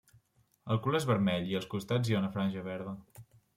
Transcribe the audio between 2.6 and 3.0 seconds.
verda.